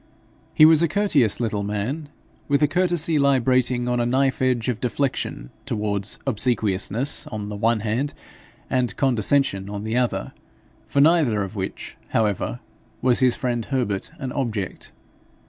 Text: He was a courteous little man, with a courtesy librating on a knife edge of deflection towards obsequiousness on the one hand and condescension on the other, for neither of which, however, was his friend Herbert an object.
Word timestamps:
He 0.55 0.65
was 0.65 0.81
a 0.81 0.87
courteous 0.87 1.39
little 1.39 1.61
man, 1.61 2.09
with 2.47 2.63
a 2.63 2.67
courtesy 2.67 3.19
librating 3.19 3.87
on 3.87 3.99
a 3.99 4.05
knife 4.07 4.41
edge 4.41 4.67
of 4.67 4.79
deflection 4.81 5.51
towards 5.63 6.17
obsequiousness 6.25 7.27
on 7.27 7.49
the 7.49 7.55
one 7.55 7.81
hand 7.81 8.15
and 8.67 8.97
condescension 8.97 9.69
on 9.69 9.83
the 9.83 9.97
other, 9.97 10.33
for 10.87 11.01
neither 11.01 11.43
of 11.43 11.55
which, 11.55 11.97
however, 12.07 12.61
was 13.03 13.19
his 13.19 13.35
friend 13.35 13.65
Herbert 13.65 14.09
an 14.17 14.31
object. 14.31 14.91